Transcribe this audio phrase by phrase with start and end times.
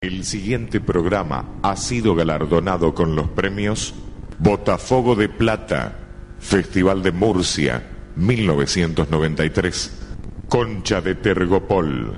[0.00, 3.94] El siguiente programa ha sido galardonado con los premios
[4.38, 5.98] Botafogo de Plata,
[6.38, 7.82] Festival de Murcia,
[8.14, 10.00] 1993,
[10.48, 12.14] Concha de Tergopol,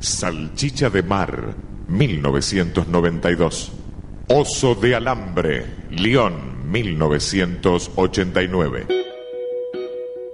[0.00, 1.54] Salchicha de Mar,
[1.86, 3.70] 1992,
[4.26, 8.88] Oso de Alambre, León, 1989.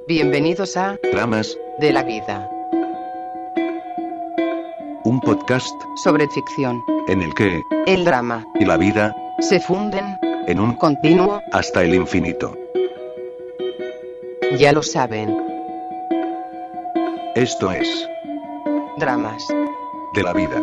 [0.09, 2.49] Bienvenidos a Tramas, De la Vida,
[5.05, 6.83] un podcast sobre ficción.
[7.09, 11.95] en el que El drama y la vida se funden en un continuo, hasta el
[11.95, 12.57] infinito.
[14.59, 15.37] ya lo saben,
[17.35, 17.89] Esto es
[18.99, 19.43] dramas.
[20.15, 20.63] de la vida.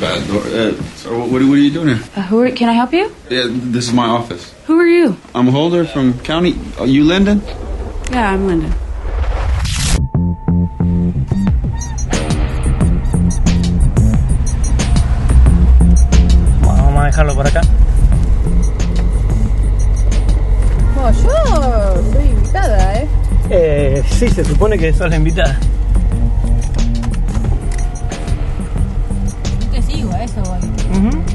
[0.00, 0.28] Bad.
[0.28, 2.04] Uh, so what, what are you doing here?
[2.16, 3.10] Uh, who are, can I help you?
[3.30, 4.52] Yeah, this is my office.
[4.66, 5.16] Who are you?
[5.34, 6.54] I'm Holder from County.
[6.78, 7.40] Oh, you Linden?
[8.10, 8.68] Yeah, I'm Linda.
[16.62, 17.60] Vamos a dejarlo por acá.
[20.94, 23.08] No, yo soy invitada, ¿eh?
[23.50, 25.58] Eh, sí, se supone que sos la invitada.
[29.72, 30.58] Te sigo, a eso voy.
[30.58, 31.33] ¿Estás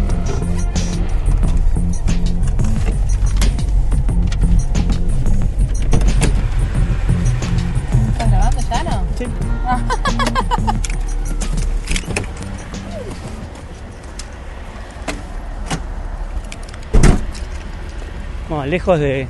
[18.70, 19.28] Lejos de,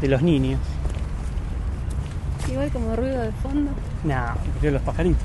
[0.00, 0.60] de los niños.
[2.48, 3.72] Igual como ruido de fondo.
[4.04, 4.14] No,
[4.62, 5.22] de los pajaritos.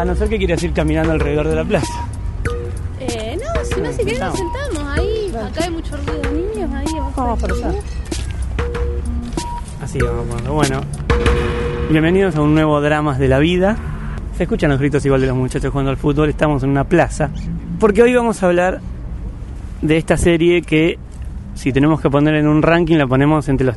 [0.00, 2.08] A no ser que quieras ir caminando alrededor de la plaza.
[2.98, 5.32] Eh, no, si no, si querés nos sentamos ahí.
[5.32, 7.12] Acá hay mucho ruido de niños, ahí abajo.
[7.16, 7.72] Vamos para allá.
[9.80, 10.44] Así vamos.
[10.48, 10.80] Bueno.
[11.88, 13.76] Bienvenidos a un nuevo Dramas de la Vida.
[14.36, 16.30] Se escuchan los gritos igual de los muchachos jugando al fútbol.
[16.30, 17.30] Estamos en una plaza.
[17.78, 18.80] Porque hoy vamos a hablar
[19.82, 20.98] de esta serie que,
[21.54, 23.76] si tenemos que poner en un ranking, la ponemos entre los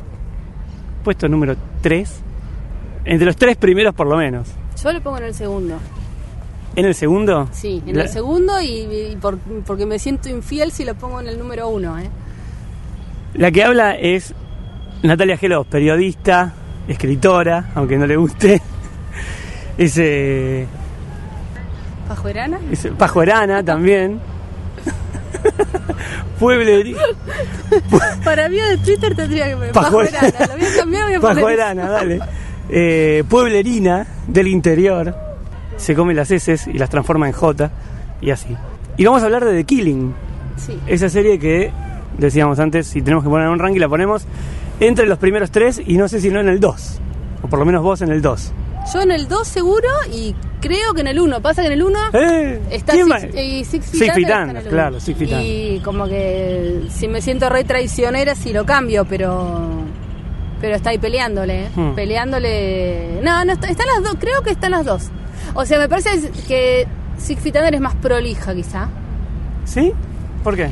[1.02, 2.20] puestos número 3.
[3.06, 4.48] Entre los tres primeros, por lo menos.
[4.82, 5.76] Yo lo pongo en el segundo.
[6.76, 7.48] ¿En el segundo?
[7.52, 8.66] Sí, en La- el segundo y,
[9.12, 12.08] y por- porque me siento infiel si lo pongo en el número uno, ¿eh?
[13.34, 14.34] La que habla es
[15.02, 16.54] Natalia Gelos, periodista,
[16.88, 18.60] escritora, aunque no le guste.
[19.76, 20.66] Es, eh,
[22.08, 22.60] ¿Pajuerana?
[22.70, 24.20] es pajuerana también.
[26.38, 26.96] Puebleri,
[28.24, 30.32] Para mí de Twitter tendría que poner pajuerana.
[30.40, 32.20] Lo voy a cambiar, voy a poner dale.
[32.68, 35.14] Eh, pueblerina del interior.
[35.76, 37.70] Se come las heces y las transforma en J
[38.20, 38.56] y así.
[38.96, 40.14] Y vamos a hablar de The Killing,
[40.56, 40.78] Sí.
[40.86, 41.72] esa serie que
[42.16, 44.24] decíamos antes, si tenemos que poner un ranking, la ponemos
[44.80, 47.00] entre los primeros tres y no sé si no en el 2.
[47.42, 48.52] O por lo menos vos en el 2.
[48.92, 51.40] Yo en el 2 seguro y creo que en el 1.
[51.40, 52.60] Pasa que en el 1 ¡Eh!
[52.70, 57.20] está ¿Quién Six, y Six Feet Under, claro, Six Feet Y como que si me
[57.20, 59.82] siento re traicionera si lo cambio, pero
[60.60, 61.68] pero está ahí peleándole, ¿eh?
[61.76, 61.94] Hmm.
[61.94, 63.20] peleándole.
[63.22, 65.10] No, no está- están las dos, creo que están las dos.
[65.52, 66.86] O sea, me parece que
[67.18, 68.88] Six Feet Under es más prolija quizá.
[69.66, 69.92] ¿Sí?
[70.42, 70.68] ¿Por qué?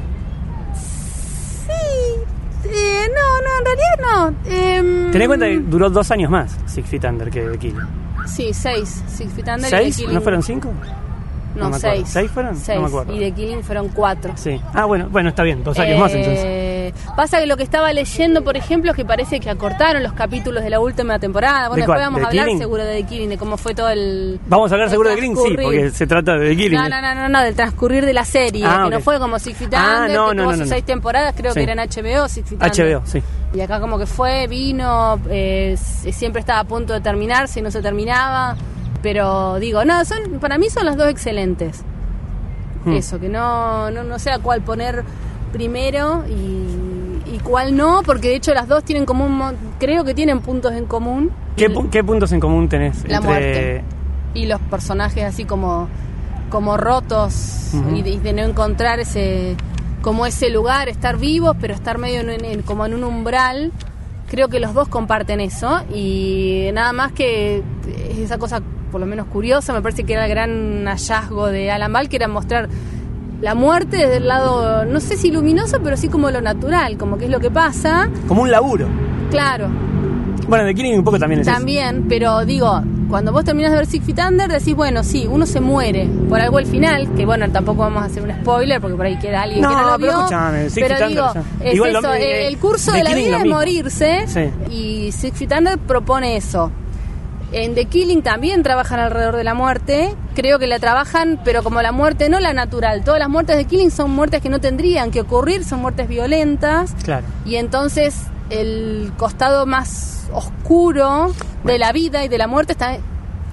[1.67, 2.69] Sí.
[2.69, 4.51] Eh, no, no, en realidad no.
[4.51, 7.73] Em, Ten en cuenta que duró dos años más Six Feet Under que The.
[8.27, 9.03] Sí, seis.
[9.09, 9.97] Six Feet Under y ¿Seis?
[9.97, 10.15] The Killing.
[10.15, 10.73] ¿No fueron cinco?
[11.55, 12.09] No, seis.
[12.09, 12.55] ¿Seis fueron?
[12.55, 12.81] No Seis.
[12.81, 13.15] me acuerdo.
[13.15, 14.33] Y The Killing fueron cuatro.
[14.37, 14.59] Sí.
[14.73, 16.43] Ah, bueno, bueno, está bien, dos años más entonces.
[16.47, 20.15] Eh, Pasa que lo que estaba leyendo, por ejemplo, es que parece que acortaron los
[20.15, 21.69] capítulos de la última temporada.
[21.69, 22.59] Bueno, ¿De después vamos ¿De a hablar Killing?
[22.59, 24.41] seguro de The Killing, de cómo fue todo el.
[24.47, 26.81] Vamos a hablar seguro de Killing, sí, porque se trata de The Killing.
[26.81, 29.39] No, no, no, no, no, del transcurrir de la serie, Ah, que no fue como
[29.39, 30.75] Six Feet Ah, Under, no, que no, tuvo no, sus no.
[30.75, 31.59] seis temporadas, creo Sí.
[31.61, 32.97] que era en HBO, Six Feet Under.
[32.97, 33.23] HBO, sí.
[33.55, 37.71] Y acá como que fue, vino, eh, siempre estaba a punto de terminarse y no
[37.71, 38.57] se terminaba.
[39.03, 41.83] Pero digo, no, son para mí son las dos excelentes.
[42.85, 42.93] Hmm.
[42.95, 45.05] Eso, que no, no, no sé a cuál poner
[45.53, 49.43] primero y, y cuál no, porque de hecho las dos tienen como un...
[49.79, 51.31] Creo que tienen puntos en común.
[51.57, 53.07] ¿Qué, pu- qué puntos en común tenés?
[53.07, 53.31] La entre...
[53.31, 53.85] muerte.
[54.35, 55.89] Y los personajes así como,
[56.49, 59.57] como rotos y, de, y de no encontrar ese
[60.03, 63.73] como ese lugar, estar vivos, pero estar medio en, en- como en un umbral.
[64.29, 67.63] Creo que los dos comparten eso y nada más que
[68.11, 68.61] es esa cosa
[68.91, 72.17] por lo menos curiosa, me parece que era el gran hallazgo de Alan Ball, que
[72.17, 72.69] era mostrar
[73.41, 77.17] la muerte desde el lado, no sé si luminoso, pero sí como lo natural, como
[77.19, 78.09] que es lo que pasa.
[78.29, 78.87] Como un laburo.
[79.31, 79.69] Claro,
[80.49, 81.57] Bueno, The Killing un poco también es eso.
[81.57, 85.45] también, pero digo, cuando vos terminás de ver Six Feet Under, decís, bueno, sí, uno
[85.45, 88.97] se muere por algo al final, que bueno, tampoco vamos a hacer un spoiler porque
[88.97, 90.71] por ahí queda alguien que no lo pero vio.
[90.75, 91.33] pero digo,
[91.63, 94.51] es Igual eso, eh, el curso The de la vida es morirse Sí.
[94.75, 96.73] y Six Feet Under propone eso.
[97.53, 100.15] En The Killing también trabajan alrededor de la muerte.
[100.35, 103.05] Creo que la trabajan, pero como la muerte no la natural.
[103.05, 106.95] Todas las muertes de Killing son muertes que no tendrían que ocurrir, son muertes violentas.
[107.05, 107.27] Claro.
[107.45, 108.15] Y entonces
[108.49, 112.97] el costado más oscuro de la vida y de la muerte está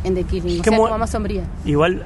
[0.03, 0.59] en The Killing.
[0.59, 1.43] O ¿Qué sea, mu- como más sombría.
[1.65, 2.03] Igual,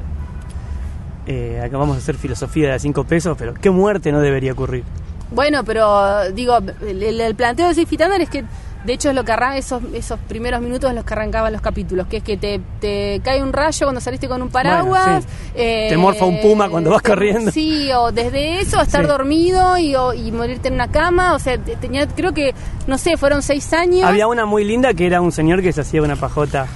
[1.27, 4.51] eh, acá vamos a hacer filosofía de a 5 pesos, pero ¿qué muerte no debería
[4.53, 4.83] ocurrir?
[5.31, 6.57] Bueno, pero digo,
[6.87, 8.43] el, planteo de Under es que
[8.83, 11.61] de hecho es lo que arranca esos, esos primeros minutos en los que arrancaban los
[11.61, 15.21] capítulos, que es que te, te cae un rayo cuando saliste con un paraguas, Bueno,
[15.21, 15.27] sí.
[15.55, 17.51] eh, Te morfa un puma cuando vas corriendo.
[17.51, 19.07] Sí, o desde eso estar Sí.
[19.07, 22.53] dormido y, o- y morirte en una cama, o sea, te- tenía, creo que,
[22.87, 24.03] no sé, fueron seis años.
[24.03, 26.67] Había una muy linda que era un señor que se hacía una pajota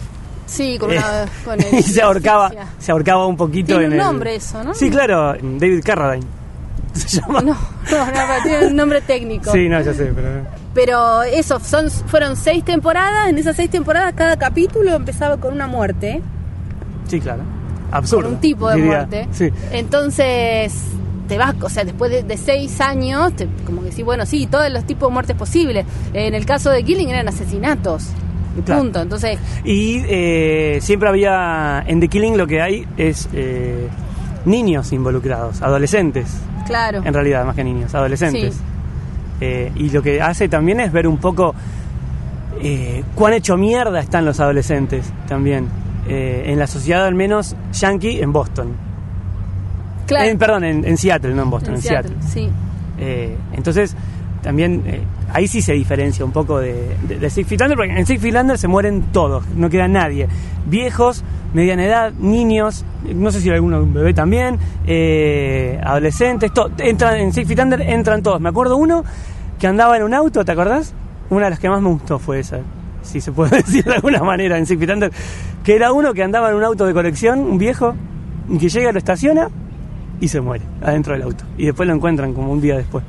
[0.45, 1.01] Sí, con eh.
[1.43, 4.05] Con el- y se ahorcaba, se ahorcaba un poquito Tiene en un el...
[4.05, 4.73] nombre eso, ¿no?
[4.73, 6.25] Sí, claro, David Carradine.
[6.93, 7.41] Se llama.
[7.41, 9.51] No, no, no, tiene un nombre técnico.
[9.51, 10.29] Sí, no, ya sé, pero...
[10.77, 13.29] Pero eso, son, fueron seis temporadas.
[13.29, 16.21] En esas seis temporadas, cada capítulo empezaba con una muerte.
[17.07, 17.41] Sí, claro.
[17.91, 18.25] Absurdo.
[18.25, 18.91] Con un tipo de diría.
[18.91, 19.27] muerte.
[19.31, 19.49] Sí.
[19.71, 20.75] Entonces,
[21.27, 24.45] te vas, o sea, después de, de seis años, te- como que sí, bueno, sí,
[24.45, 25.83] todos los tipos de muertes posibles.
[26.13, 28.03] En el caso de Killing eran asesinatos.
[28.55, 28.81] Y Claro.
[28.83, 29.01] punto.
[29.01, 33.87] Entonces, Y eh, siempre había, en The Killing lo que hay es eh,
[34.45, 36.27] niños involucrados, adolescentes,
[36.67, 37.01] claro.
[37.03, 38.53] en realidad, más que niños, adolescentes.
[38.53, 38.61] Sí.
[39.39, 41.53] Eh, y lo que hace también es ver un poco
[42.61, 45.67] eh, cuán hecho mierda están los adolescentes también.
[46.07, 48.69] Eh, en la sociedad al menos yankee en Boston.
[50.07, 50.25] Claro.
[50.29, 52.15] En- perdón, en, en Seattle, no en Boston, en, En Seattle.
[52.21, 52.49] Seattle, sí.
[53.53, 53.95] Entonces,
[54.47, 55.01] también eh,
[55.33, 58.33] ahí sí se diferencia un poco de, de, de Six Under, porque en Six Feet
[58.33, 60.29] Under se mueren todos, no queda nadie.
[60.67, 67.45] Viejos, mediana edad, niños, no sé si alguno bebé también, eh, adolescentes, entran en Six
[67.45, 68.39] Feet Under, entran todos.
[68.39, 69.03] Me acuerdo uno
[69.59, 70.93] que andaba en un auto, ¿te acordás?
[71.29, 72.59] Una de las que más me gustó fue esa,
[73.01, 75.11] si se puede decir de alguna manera en Six Feet Under,
[75.65, 77.95] que era uno que andaba en un auto de colección, un viejo,
[78.47, 79.49] y que llega, lo estaciona
[80.21, 81.43] y se muere adentro del auto.
[81.57, 83.03] Y después lo encuentran como un día después.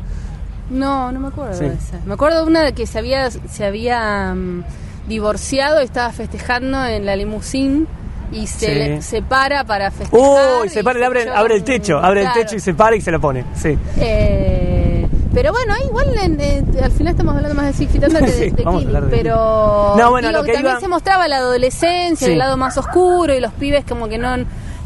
[0.70, 1.64] No, no me acuerdo Sí.
[1.64, 1.98] de esa.
[2.04, 4.64] Me acuerdo de una de que se había, se había mm,
[5.08, 7.86] divorciado y estaba festejando en la limusín
[8.30, 8.74] y se, Sí.
[8.74, 10.60] le- se para para festejar.
[10.62, 10.68] ¡Uy!
[10.68, 12.38] se y para, le abre, llora abre el techo, abre claro.
[12.38, 13.44] el techo y se para y se lo pone.
[13.54, 13.78] Sí.
[13.96, 18.20] Eh, pero bueno, igual en- eh, al final estamos hablando más de Six Feet que
[18.20, 21.38] de, Sí, de Killing, pero No, bueno, digo lo que también iba- se mostraba la
[21.38, 22.32] adolescencia, Sí.
[22.32, 24.36] el lado más oscuro y los pibes como que no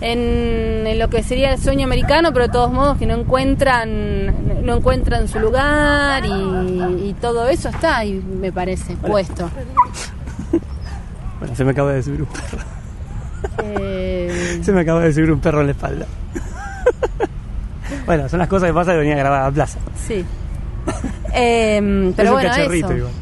[0.02, 4.64] en, en lo que sería el sueño americano, pero de todos modos que no encuentran
[4.64, 9.48] no encuentran su lugar y, y todo eso está ahí, me parece, puesto.
[11.38, 12.58] Bueno, se me acaba de subir un perro.
[13.64, 16.06] Eh, Se me acaba de subir un perro en la espalda.
[18.06, 19.78] bueno, son las cosas que pasan de venir a grabar a la plaza.
[19.96, 20.24] sí.
[21.34, 22.96] Em, pero es un bueno, cachorrito eso.
[22.96, 23.12] igual.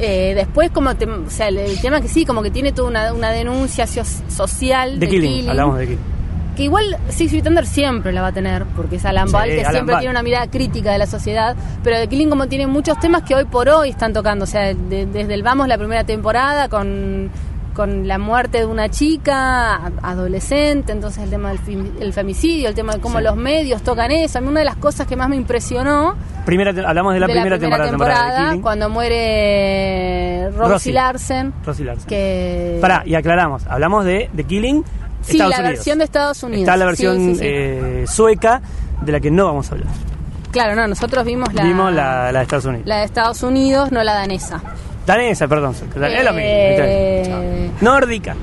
[0.00, 0.06] Sí.
[0.06, 2.88] Eh, después, como te- o sea, el, el tema que sí, como que tiene toda
[2.88, 6.00] una, una denuncia so- social De de Killing, hablamos de Killing.
[6.56, 9.44] que igual Six Feet Under siempre la va a tener, porque es Alan Sí, Ball,
[9.48, 10.00] que Alan siempre Ball.
[10.00, 11.54] tiene una mirada crítica de la sociedad,
[11.84, 14.74] pero The Killing como tiene muchos temas que hoy por hoy están tocando, o sea,
[14.74, 17.30] de- desde el Vamos la primera temporada con,
[17.74, 22.74] con la muerte de una chica adolescente, entonces el tema del fem- el femicidio, el
[22.74, 23.24] tema de cómo Sí.
[23.24, 26.14] los medios tocan eso, a mí una de las cosas que más me impresionó
[26.44, 28.62] Primera hablamos de la, primera, temporada, temporada de Killing.
[28.62, 30.92] cuando muere Rosie, Rosie.
[30.92, 32.08] Larsen, Rosie Larsen.
[32.08, 34.84] que Pará, y aclaramos, hablamos de, de Killing
[35.22, 35.72] sí, Estados la Unidos.
[35.76, 36.60] versión de Estados Unidos.
[36.62, 37.40] Está la versión sí, sí.
[37.44, 38.60] eh, sueca,
[39.02, 39.88] de la que no vamos a hablar.
[40.50, 42.86] Claro, no, nosotros vimos la, Vimos la, la de Estados Unidos.
[42.86, 44.60] la de Estados Unidos, no la danesa.
[45.06, 45.74] Danesa, perdón.
[45.74, 46.40] Es lo mismo.
[46.42, 47.70] Eh.
[47.80, 48.36] Nórdica.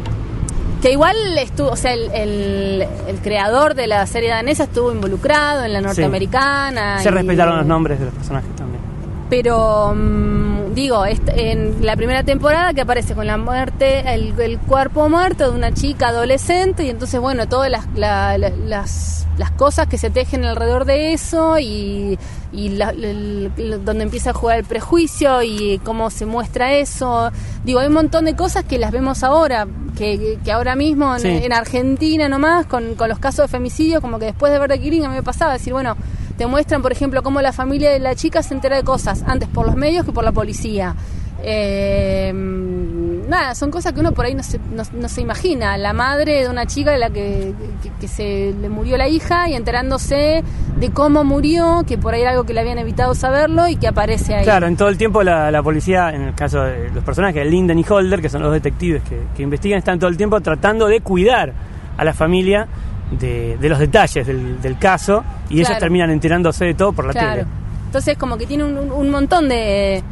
[0.82, 5.64] que igual estuvo, o sea, el, el- el creador de la serie danesa estuvo involucrado
[5.66, 7.00] en la norteamericana.
[7.00, 8.82] Se y- respetaron los nombres de los personajes también.
[9.30, 10.47] Pero, mm,
[10.78, 15.58] digo, en la primera temporada que aparece con la muerte, el, el cuerpo muerto de
[15.58, 20.10] una chica adolescente, y entonces, bueno, todas las, la- la- las, las cosas que se
[20.12, 22.20] tejen alrededor de eso, y,
[22.54, 23.52] y la- el-
[23.84, 27.32] donde empieza a jugar el prejuicio y cómo se muestra eso.
[27.66, 29.68] Digo, hay un montón de cosas que las vemos ahora,
[29.98, 34.20] que, que ahora mismo en, en Argentina nomás, con, con los casos de femicidio, como
[34.20, 35.98] que después de ver The Killing a mí me pasaba decir, bueno,
[36.38, 39.50] te muestran, por ejemplo, cómo la familia de la chica se entera de cosas antes
[39.50, 40.96] por los medios que por la policía.
[41.44, 45.78] Eh, nada, son cosas que uno por ahí no se, no, no se imagina.
[45.78, 47.54] La madre de una chica de la que,
[48.00, 50.44] que- se le murió la hija y enterándose
[50.78, 53.88] de cómo murió, que por ahí era algo que le habían evitado saberlo y que
[53.88, 54.44] aparece ahí.
[54.46, 57.78] Claro, en todo el tiempo la, la policía, en el caso de los personajes, Linden
[57.80, 59.02] y Holder, que son los detectives
[59.36, 61.54] que investigan, están todo el tiempo tratando de cuidar
[61.98, 62.68] a la familia
[63.12, 65.80] de, de los detalles del, del caso y ellos Claro.
[65.80, 67.30] terminan enterándose de todo por la Claro.
[67.44, 67.48] tele.
[67.86, 70.04] Entonces como que tiene un, un- montón de,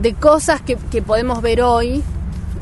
[0.00, 2.02] de cosas que, que podemos ver hoy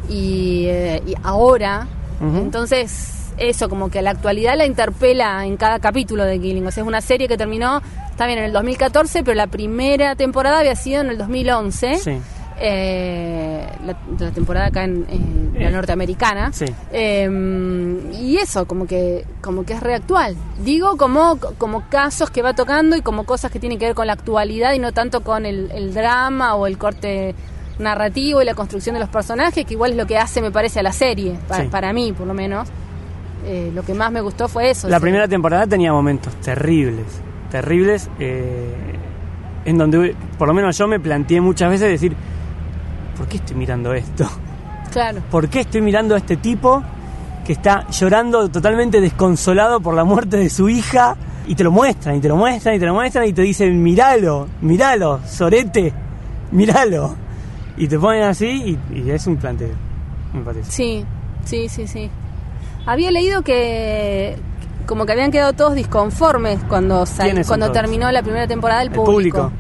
[0.09, 1.87] y, eh, y ahora.
[2.21, 6.67] Entonces eso como que la actualidad la interpela en cada capítulo de Killing.
[6.67, 7.81] O sea, es una serie que terminó,
[8.11, 11.97] está bien, en el 2014, pero la primera temporada había sido en el 2011.
[11.99, 12.19] Sí.
[12.61, 16.53] Eh, la, la temporada acá en, en la norteamericana.
[16.53, 16.65] Sí.
[16.93, 20.35] Eh, y eso como que como que es reactual.
[20.65, 24.07] Digo como como casos que va tocando y como cosas que tienen que ver con
[24.07, 27.35] la actualidad y no tanto con el, el drama o el corte
[27.79, 30.81] narrativo y la construcción de los personajes que igual es lo que hace me parece
[30.81, 31.69] a la serie pa- Sí.
[31.71, 32.69] para mí por lo menos.
[33.47, 37.07] Eh, lo que más me gustó fue eso La primera temporada tenía momentos terribles,
[37.53, 38.75] terribles, eh,
[39.65, 42.17] en donde por lo menos yo me planteé muchas veces decir,
[43.19, 44.27] ¿por qué estoy mirando esto?
[44.93, 46.83] claro ¿Por qué estoy mirando a este tipo
[47.45, 51.17] que está llorando totalmente desconsolado por la muerte de su hija?
[51.47, 53.83] Y te lo muestran, y te lo muestran, y te lo muestran, y te dicen,
[53.83, 55.93] miralo, miralo, sorete,
[56.53, 57.15] miralo.
[57.79, 59.71] Y te ponen así, y, y es un planteo,
[60.35, 60.71] me parece.
[60.71, 61.05] Sí,
[61.47, 62.11] sí, sí, sí.
[62.85, 64.37] Había leído que
[64.87, 67.79] como que habían quedado todos disconformes cuando sal- ¿Quiénes son cuando todos?
[67.83, 69.51] terminó la primera temporada el El público.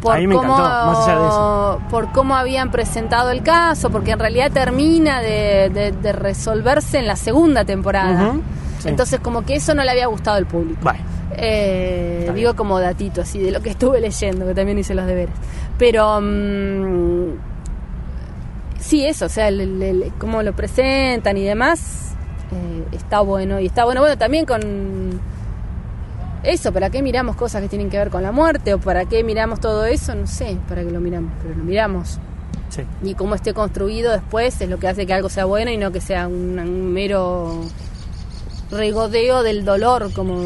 [0.00, 0.12] Público.
[0.12, 1.80] A mí me encantó, más allá de eso.
[1.90, 7.06] Por cómo habían presentado el caso, porque en realidad termina de, de- de resolverse en
[7.06, 8.32] la segunda temporada.
[8.80, 8.88] Sí.
[8.88, 10.80] Entonces como que eso no le había gustado al público.
[11.42, 15.34] Eh, digo como datito así de lo que estuve leyendo, que también hice los deberes.
[15.78, 17.28] Pero mm,
[18.78, 22.12] sí, eso, o sea, el, el- el- cómo lo presentan y demás,
[22.52, 23.60] eh, está bueno.
[23.60, 24.60] Y está bueno, bueno, también con
[26.42, 28.74] eso, ¿para qué miramos cosas que tienen que ver con la muerte?
[28.74, 30.14] ¿O para qué miramos todo eso?
[30.14, 32.18] No sé, para qué lo miramos, pero lo miramos.
[32.68, 32.82] sí.
[33.02, 35.90] Y cómo esté construido después es lo que hace que algo sea bueno y no
[35.92, 37.62] que sea un, un mero
[38.70, 40.36] regodeo del dolor como,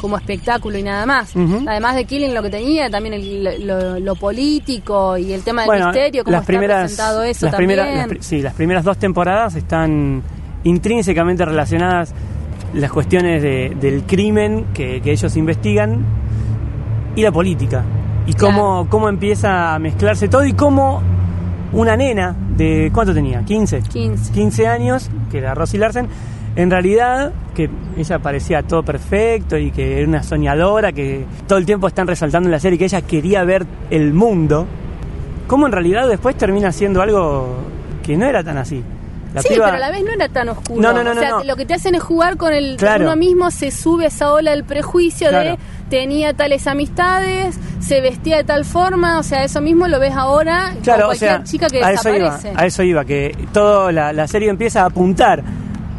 [0.00, 1.34] como espectáculo y nada más.
[1.66, 5.84] Además de Killing lo que tenía, también el- lo, lo político y el tema del
[5.84, 7.80] misterio, cómo las está primeras, presentado eso las también.
[7.80, 10.22] primeras- las sí, las primeras dos temporadas están
[10.64, 12.12] intrínsecamente relacionadas
[12.74, 16.04] las cuestiones de- del crimen que, que ellos investigan
[17.16, 17.84] y la política.
[18.26, 21.00] Y cómo, cómo empieza a mezclarse todo y cómo
[21.72, 22.90] una nena de...
[22.92, 23.40] ¿Cuánto tenía?
[23.42, 23.82] ¿15?
[23.88, 24.32] 15.
[24.32, 26.06] 15 años, que era Rosie Larsen,
[26.56, 31.66] en realidad que ella parecía todo perfecto y que era una soñadora, que todo el
[31.66, 34.66] tiempo están resaltando en la serie que ella quería ver el mundo,
[35.46, 37.56] ¿cómo en realidad después termina siendo algo
[38.02, 38.82] que no era tan así?
[39.34, 40.80] La sí, piba- pero a la vez no era tan oscuro.
[40.80, 42.76] No, no, no, o sea, lo que te hacen es jugar con el...
[42.78, 43.04] Claro.
[43.04, 45.50] Uno mismo se sube esa ola del prejuicio Claro.
[45.50, 45.58] de
[45.90, 50.74] tenía tales amistades, se vestía de tal forma, o sea, eso mismo lo ves ahora
[50.82, 52.52] Claro, con o sea, cualquier chica que a eso iba, desaparece.
[52.62, 55.42] a eso iba, que toda la, la serie empieza a apuntar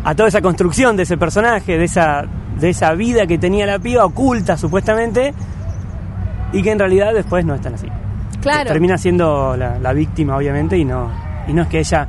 [0.03, 2.24] a toda esa construcción de ese personaje, de esa,
[2.59, 5.33] de esa vida que tenía la piba oculta supuestamente,
[6.53, 7.88] y que en realidad después no es tan así.
[8.41, 8.67] Claro.
[8.69, 11.12] Termina siendo la, la víctima, obviamente, y no,
[11.48, 12.07] y no es que ella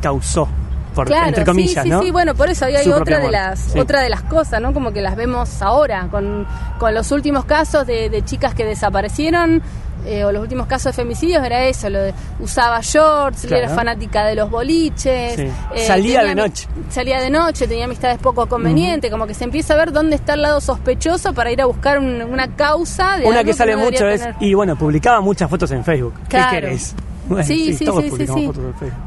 [0.00, 0.48] causó,
[0.94, 2.02] por, Claro, entre comillas, sí, ¿no?
[2.02, 3.78] sí, bueno, por eso ahí hay Su otra de las sí.
[3.78, 4.72] otra de las cosas, ¿no?
[4.72, 6.46] Como que las vemos ahora con,
[6.78, 9.62] con los últimos casos de, de chicas que desaparecieron
[10.06, 13.64] eh, o los últimos casos de femicidios era eso, lo de usaba shorts, Claro.
[13.64, 15.48] era fanática de los boliches, Sí.
[15.74, 16.68] eh, Salía de noche.
[16.90, 20.34] salía de noche, tenía amistades poco convenientes, como que se empieza a ver dónde está
[20.34, 23.72] el lado sospechoso para ir a buscar un- una causa de Una algo que sale
[23.74, 24.36] no mucho es, tener.
[24.40, 26.14] y bueno, publicaba muchas fotos en Facebook.
[26.28, 26.50] Claro.
[26.50, 26.94] ¿Qué querés?
[27.44, 28.50] Sí, sí, sí, sí.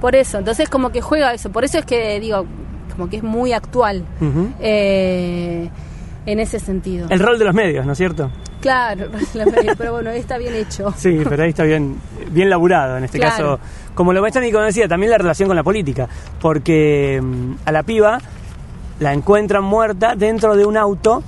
[0.02, 2.46] Por eso, entonces como que juega eso, por eso es que digo,
[2.96, 4.04] como que es muy actual
[4.60, 5.70] eh,
[6.26, 7.08] en ese sentido.
[7.10, 8.30] El rol de los medios, ¿no es cierto?
[8.62, 9.08] Claro,
[9.78, 10.94] pero bueno, está bien hecho.
[10.98, 11.96] Sí, pero ahí está bien,
[12.32, 13.58] bien laburado en este Claro.
[13.58, 13.60] caso.
[13.96, 16.08] Como lo muestran y como decía, también la relación con la política.
[16.42, 18.20] Porque mm, a la piba
[19.00, 21.24] la encuentran muerta dentro de un auto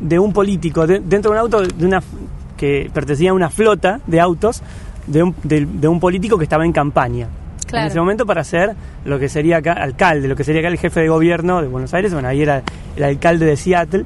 [0.00, 2.02] de un político, de- dentro de un auto de una
[2.56, 4.62] que pertenecía a una flota de autos
[5.06, 7.28] de un, de, de un político que estaba en campaña.
[7.66, 7.86] Claro.
[7.86, 10.78] En ese momento para ser lo que sería acá alcalde, lo que sería acá el
[10.78, 12.62] jefe de gobierno de Buenos Aires, bueno, ahí era
[12.96, 14.04] el alcalde de Seattle.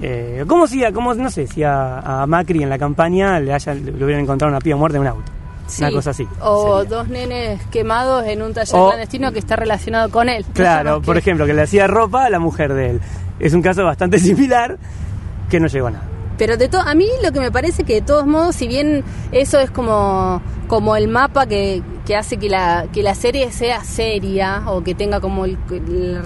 [0.00, 3.52] Eh, ¿Cómo si, a- cómo, no sé, si a, a Macri en la campaña le,
[3.52, 5.32] hayan, le hubieran encontrado una piba muerta en un auto?
[5.78, 6.26] Una cosa así.
[6.40, 6.96] O sería.
[6.96, 10.44] dos nenes quemados en un taller O- clandestino que está relacionado con él.
[10.52, 13.00] Claro, por que- ejemplo, que le hacía ropa a la mujer de él.
[13.40, 14.76] Es un caso bastante similar
[15.50, 16.04] que no llegó a nada.
[16.38, 19.04] Pero de todo, a mí lo que me parece que de todos modos, si bien
[19.32, 23.84] eso es como, como el mapa que, que hace que la, que la serie sea
[23.84, 25.56] seria o que tenga como el-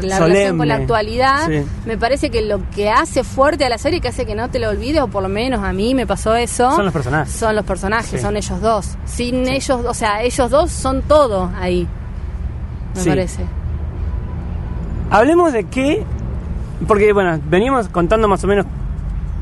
[0.02, 1.62] la relación con la actualidad, sí.
[1.84, 4.58] me parece que lo que hace fuerte a la serie, que hace que no te
[4.58, 7.32] lo olvides, o por lo menos a mí me pasó eso, Son los personajes.
[7.34, 8.18] son los personajes, Sí.
[8.18, 8.96] son ellos dos.
[9.04, 11.86] Sin ellos, o sea, ellos dos son todo ahí,
[12.94, 13.42] me parece.
[15.10, 16.04] Hablemos de qué.
[16.86, 18.66] Porque, bueno, venimos contando más o menos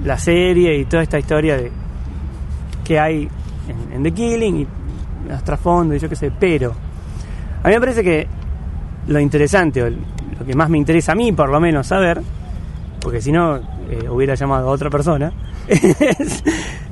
[0.05, 1.73] la serie y toda esta historia de
[2.85, 3.29] que hay
[3.93, 4.67] en, The Killing y
[5.29, 6.75] los trasfondos y yo qué sé, pero
[7.63, 8.27] a mí me parece que
[9.07, 12.21] lo interesante, o lo que más me interesa a mí, por lo menos, saber,
[13.01, 15.33] porque si no eh, hubiera llamado a otra persona,
[15.69, 16.45] es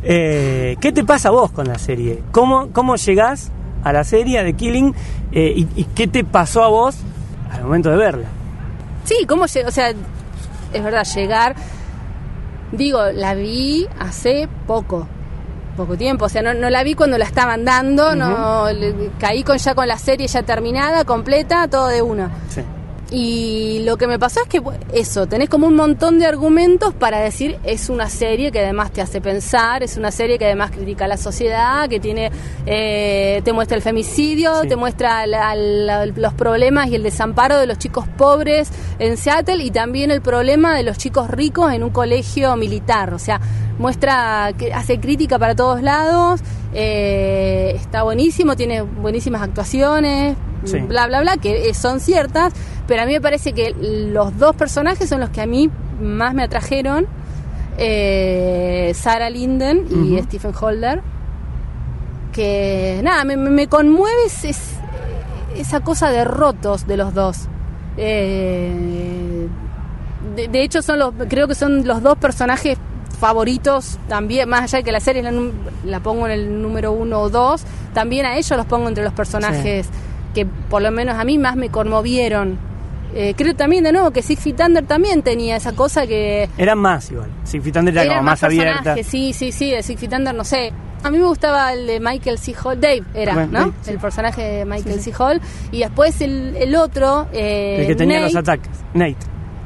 [0.02, 2.23] eh, ¿qué te pasa a vos con la serie?
[2.33, 3.52] ¿Cómo, cómo llegás
[3.85, 4.95] a la serie de Killing
[5.33, 6.97] eh, y, y qué te pasó a vos
[7.50, 8.28] al momento de verla?
[9.04, 9.45] Sí, ¿cómo?
[9.45, 9.92] O sea,
[10.73, 11.54] es verdad, llegar.
[12.73, 15.07] Digo, la vi hace poco,
[15.76, 16.25] poco tiempo.
[16.25, 19.75] O sea, no, no la vi cuando la estaban dando, no le- caí con ya
[19.75, 22.31] con la serie ya terminada, completa, todo de una.
[22.49, 22.62] Sí.
[23.14, 24.62] Y lo que me pasó es que
[24.95, 29.02] eso, tenés como un montón de argumentos para decir es una serie que además te
[29.02, 32.31] hace pensar, es una serie que además critica a la sociedad, que tiene
[32.64, 34.69] eh, te muestra el femicidio, Sí.
[34.69, 39.62] te muestra la- la- los problemas y el desamparo de los chicos pobres en Seattle
[39.62, 43.12] y también el problema de los chicos ricos en un colegio militar.
[43.12, 43.42] O sea,
[43.78, 46.40] muestra hace crítica para todos lados,
[46.73, 50.78] eh, está buenísimo, tiene buenísimas actuaciones, Sí.
[50.78, 52.52] bla bla bla, que eh, son ciertas,
[52.87, 55.71] pero a mí me parece que los dos personajes son los que a mí
[56.01, 57.07] más me atrajeron,
[57.79, 60.19] eh, Sarah Linden y.
[60.23, 61.01] Stephen Holder,
[62.33, 64.75] que nada, me, conmueve es- es-
[65.57, 67.47] esa cosa de rotos de los dos.
[67.99, 69.47] Eh,
[70.37, 72.79] de, de hecho son los, creo que son los dos personajes
[73.21, 75.23] favoritos también, más allá de que la serie
[75.85, 77.62] la pongo en el número uno o dos,
[77.93, 79.87] también a ellos los pongo entre los personajes
[80.35, 82.59] que por lo menos a mí más me conmovieron.
[83.14, 86.78] Eh, creo también de nuevo que Six Feet Under también tenía esa cosa que Eran
[86.78, 87.31] más igual.
[87.45, 88.73] Six Feet Under era como más, abierta.
[88.78, 90.73] personajes, sí, sí, sí, de Six Feet Under, no sé.
[91.04, 92.54] A mí me gustaba el de Michael C.
[92.62, 93.75] Hall, Dave era, Bueno, ¿no?
[93.83, 93.90] Sí.
[93.90, 95.12] El personaje de Michael C.
[95.19, 95.40] Hall.
[95.73, 98.71] Y después el, el otro, eh, El que tenía Nate, los ataques.
[98.95, 99.16] Nate.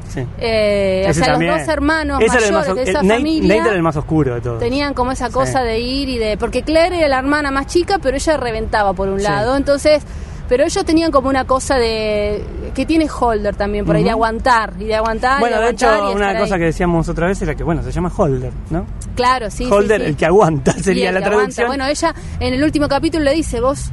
[0.08, 0.24] Sí.
[0.38, 1.50] eh, o sea, también.
[1.52, 4.40] los dos hermanos mayores más, de esa Nate, familia Nate era el más oscuro de
[4.40, 4.58] todos.
[4.60, 5.66] tenían como esa cosa Sí.
[5.66, 6.36] de ir y de...
[6.38, 9.24] Porque Claire era la hermana más chica, pero ella reventaba por un Sí.
[9.24, 9.56] lado.
[9.56, 10.02] Entonces...
[10.48, 12.44] Pero ellos tenían como una cosa de...
[12.74, 14.16] que tiene Holder también, por ahí, de Ujú.
[14.16, 14.74] aguantar.
[14.78, 16.60] Y de aguantar, Bueno, y de hecho, aguantar y una cosa ahí.
[16.60, 18.86] que decíamos otra vez era que, bueno, se llama Holder, ¿no?
[19.16, 20.06] Claro, sí, sí, Holder, sí.
[20.06, 21.36] el que aguanta, sería la que aguanta.
[21.54, 21.66] traducción.
[21.68, 23.90] Bueno, ella en el último capítulo le dice, vos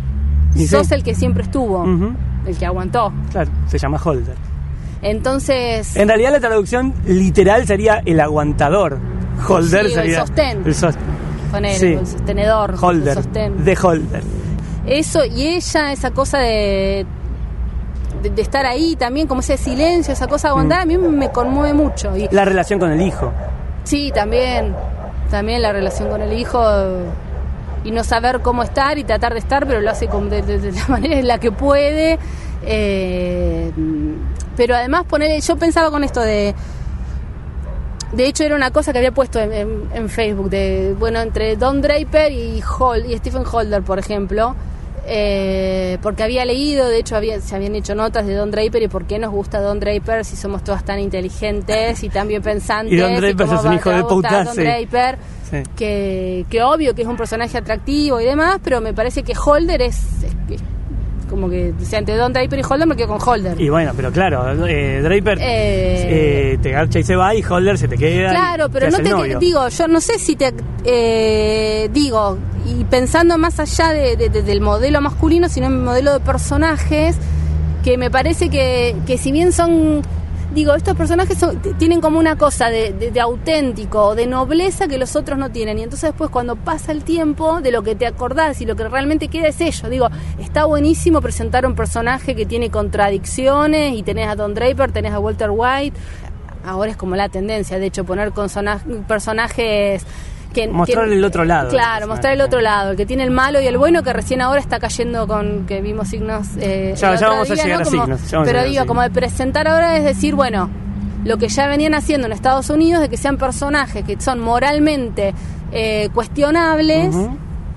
[0.55, 0.93] Y sos sí.
[0.93, 1.85] el que siempre estuvo,
[2.45, 3.11] el que aguantó.
[3.31, 4.35] Claro, se llama Holder.
[5.01, 8.97] Entonces, En realidad la traducción literal sería el aguantador.
[9.47, 10.63] Holder Sí, el sería sostén.
[10.65, 10.95] el sos-
[11.51, 11.87] con él, sí.
[11.93, 13.17] el sostenedor, Holder.
[13.17, 13.65] el sostén.
[13.65, 14.23] De Holder.
[14.85, 17.05] Eso, y ella, esa cosa de,
[18.21, 21.29] de, de estar ahí también, como ese silencio, esa cosa de aguantar, a mí me
[21.31, 22.15] conmueve mucho.
[22.17, 23.31] Y, La relación con el hijo.
[23.83, 24.75] sí, también,
[25.31, 26.61] también la relación con el hijo
[27.85, 30.59] y no saber cómo estar y tratar de estar, pero lo hace como de, de-
[30.59, 32.17] de la manera en la que puede.
[32.65, 33.71] eh,
[34.55, 36.53] pero además poner, yo pensaba con esto de
[38.13, 41.55] de hecho, era una cosa que había puesto en, en- en Facebook, de bueno, entre
[41.55, 44.55] Don Draper y, Hol- y Stephen Holder, por ejemplo,
[45.05, 48.87] eh, porque había leído, de hecho, había, se habían hecho notas de Don Draper y
[48.87, 52.93] por qué nos gusta Don Draper si somos todas tan inteligentes y tan bien pensantes.
[52.93, 54.61] Y Don Draper es un hijo de puta, Don sí.
[54.61, 55.17] Draper,
[55.51, 55.57] Sí.
[55.75, 59.81] que, que obvio que es un personaje atractivo y demás, pero me parece que Holder
[59.83, 60.61] es, es- es
[61.33, 63.59] como que, o sea, entre Don Draper y Holder me quedo con Holder.
[63.59, 67.77] Y bueno, pero claro, eh, Draper Eh, eh, te garcha y se va y Holder
[67.77, 68.29] se te queda.
[68.29, 69.39] Claro, pero no te novio.
[69.39, 70.53] digo, yo no sé si te
[70.85, 75.79] eh, digo y pensando más allá de- de- de- del modelo masculino, sino en el
[75.79, 77.15] modelo de personajes
[77.83, 80.01] que me parece que, que si bien son
[80.53, 84.97] digo estos personajes son- tienen como una cosa de, de- de auténtico, de nobleza que
[84.97, 88.05] los otros no tienen y entonces después cuando pasa el tiempo de lo que te
[88.07, 89.89] acordás y lo que realmente queda es ello.
[89.89, 95.13] Digo, está buenísimo presentar un personaje que tiene contradicciones y tenés a Don Draper, tenés
[95.13, 95.97] a Walter White
[96.65, 98.31] ahora es como la tendencia, de hecho, poner
[99.05, 100.05] personajes
[100.53, 100.67] que...
[100.67, 103.59] Mostrar que- el otro lado Claro, mostrar el otro lado, el que tiene el malo
[103.59, 106.47] y el bueno, que recién ahora está cayendo con que vimos signos...
[106.59, 108.87] eh, Ya- ya vamos a llegar a Como- signos, a pero a digo, signos.
[108.87, 110.69] como de presentar ahora es decir, bueno,
[111.25, 115.33] lo que ya venían haciendo en Estados Unidos, de que sean personajes que son moralmente
[115.71, 117.15] eh, cuestionables...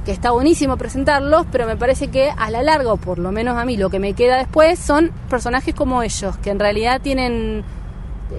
[0.05, 3.57] Que está buenísimo presentarlos, pero me parece que a la larga, o por lo menos
[3.59, 7.65] a mí, lo que me queda después son personajes como ellos, que en realidad tienen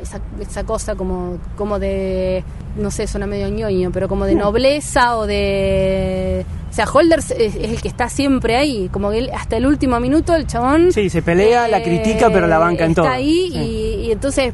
[0.01, 2.43] esa, esa cosa como, como de,
[2.75, 6.45] no sé, suena medio ñoño, pero como de nobleza o de...
[6.69, 9.65] O sea, Holder es, es el que está siempre ahí, como que él, hasta el
[9.65, 10.91] último minuto el chabón...
[10.91, 13.11] Sí, se pelea, la critica, pero la banca en está todo.
[13.11, 13.57] ahí Sí.
[13.57, 14.53] y, y entonces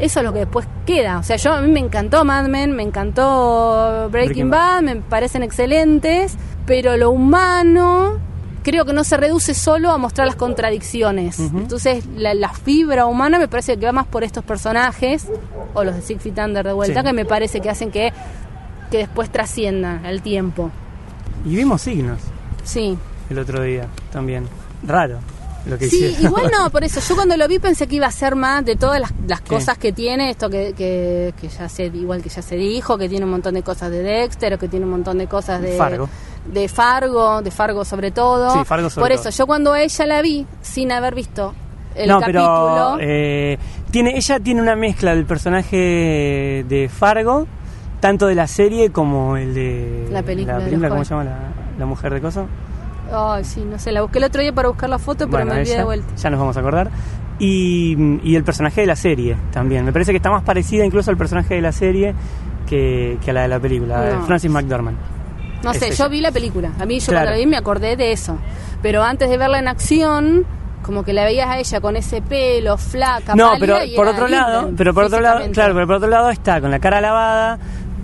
[0.00, 1.18] eso es lo que después queda.
[1.18, 4.96] O sea, yo a mí me encantó Mad Men, me encantó Breaking Breaking, Bad, me
[4.96, 8.18] parecen excelentes, pero lo humano
[8.62, 11.38] creo que no se reduce solo a mostrar las contradicciones.
[11.38, 15.26] Entonces, la, la fibra humana me parece que va más por estos personajes,
[15.74, 17.06] o los de Feet Under de vuelta, Sí.
[17.06, 18.12] que me parece que hacen que,
[18.90, 20.70] que después trasciendan el tiempo.
[21.44, 22.18] Y vimos signos
[22.64, 22.96] Sí.
[23.30, 24.46] el otro día también.
[24.86, 25.18] Raro
[25.64, 26.24] lo que Sí, hicieron.
[26.24, 26.98] igual no, por eso.
[27.00, 29.78] Yo cuando lo vi pensé que iba a ser más de todas las, las cosas
[29.78, 33.24] que tiene, esto que, que, que ya se, igual que ya se dijo, que tiene
[33.24, 36.08] un montón de cosas de Dexter, o que tiene un montón de cosas de Fargo.
[36.46, 38.50] De Fargo, de Fargo sobre todo.
[38.50, 39.28] Sí, Fargo sobre por todo.
[39.28, 41.54] eso, yo cuando a ella la vi, sin haber visto
[41.94, 43.58] el no, capítulo, pero eh,
[43.90, 47.46] tiene, ella tiene una mezcla del personaje de Fargo,
[48.00, 51.24] tanto de la serie como el de La película de película, ¿cómo se llama?
[51.24, 51.38] La,
[51.78, 52.46] la mujer de coso.
[53.12, 55.52] ay, sí, no sé, la busqué el otro día para buscar la foto, pero Bueno,
[55.54, 56.14] me olvidé ella, de vuelta.
[56.16, 56.90] Ya nos vamos a acordar.
[57.38, 59.84] Y, y el personaje de la serie también.
[59.84, 62.14] Me parece que está más parecida incluso al personaje de la serie
[62.68, 64.26] que, que a la de la película, No.
[64.26, 64.96] Francis McDormand.
[65.62, 66.72] No sé, yo vi la película.
[66.78, 67.26] A mí yo Claro.
[67.26, 68.36] cuando la vi me acordé de eso.
[68.82, 70.44] Pero antes de verla en acción,
[70.82, 74.26] como que la veías a ella con ese pelo, flaca, No, pero y por otro
[74.28, 77.58] lado, pero por otro lado, claro, pero por otro lado está con la cara lavada,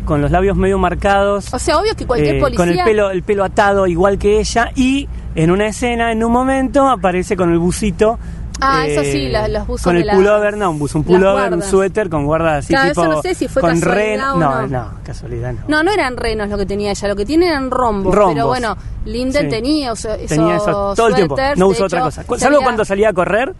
[0.04, 2.56] con los labios medio marcados, O sea, obvio que cualquier eh, policía...
[2.64, 6.32] con el pelo, el pelo atado igual que ella y en una escena, en un
[6.32, 8.18] momento, aparece con el busito.
[8.60, 11.04] Ah, eh, eso sí, la- los buzos Con el las- pullover, no, un buzo, un
[11.04, 13.02] las pullover, un suéter con guardas así Claro, tipo.
[13.02, 14.66] eso no sé si fue con casualidad o no, no.
[14.66, 15.58] no, casualidad no.
[15.68, 18.14] No, no eran renos lo que tenía ella, lo que tiene eran rombos.
[18.14, 18.34] Rombos.
[18.34, 19.48] Pero bueno, Linden Sí.
[19.48, 22.24] tenía eso, Tenía eso todo el tiempo, no usó otra hecho, cosa.
[22.24, 23.54] Cu- se Salvo había- cuando salía a correr,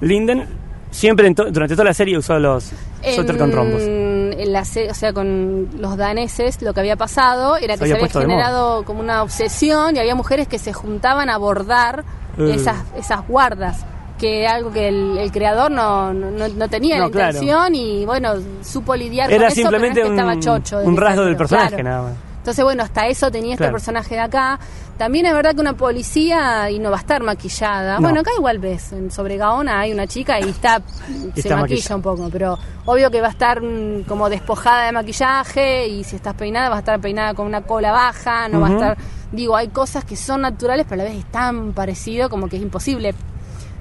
[0.00, 0.46] Linden
[0.90, 2.70] siempre en to- durante toda la serie usó los
[3.14, 3.80] suéter con rombos.
[3.82, 7.92] en la se- o sea, con los daneses lo que había pasado era Se que
[7.92, 8.20] había se había de moda.
[8.44, 12.04] generado como una obsesión y había mujeres que se juntaban a bordar
[12.38, 12.52] Eh.
[12.54, 13.84] esas, esas guardas
[14.22, 17.28] que algo que el, el creador no, no, tenía No, la claro.
[17.30, 20.58] intención y bueno, supo lidiar Era con eso, simplemente pero no es que un, estaba
[20.60, 21.82] chocho de un rasgo del personaje claro.
[21.82, 22.12] nada más.
[22.38, 24.58] Entonces, bueno, hasta eso tenía este personaje de acá.
[24.98, 27.96] También es verdad que una policía y no va a estar maquillada.
[27.96, 28.02] No.
[28.02, 30.82] Bueno, acá igual ves, en sobre Gaona hay una chica y está,
[31.34, 34.92] se Está maquilla un poco, pero obvio que va a estar mm, como despojada de
[34.92, 38.68] maquillaje y si estás peinada va a estar peinada con una cola baja, no va
[38.68, 38.98] a estar...
[39.30, 42.56] Digo, hay cosas que son naturales, pero a la vez es tan parecido como que
[42.56, 43.14] es imposible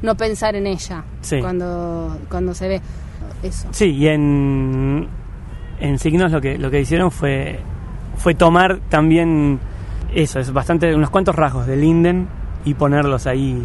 [0.02, 1.40] no pensar en ella Sí.
[1.40, 2.82] cuando, cuando se ve
[3.44, 3.68] eso.
[3.72, 5.08] Sí, y en,
[5.80, 7.60] en Signos lo que, lo que hicieron fue,
[8.18, 9.60] fue tomar también
[10.14, 12.28] eso, es bastante, unos cuantos rasgos de Linden
[12.66, 13.62] y ponerlos ahí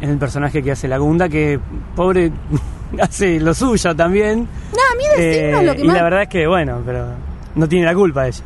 [0.00, 1.58] en el personaje que hace la Gunda, que
[1.96, 2.30] pobre
[3.00, 4.40] hace lo suyo también.
[4.72, 5.96] No, a mí de signos lo que y más...
[5.96, 7.06] la verdad es que, bueno, pero
[7.54, 8.42] no tiene la culpa ella.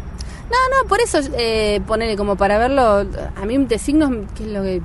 [0.51, 3.05] No, no, por eso eh, ponerle como para verlo,
[3.37, 4.81] a mí de signos, que es lo que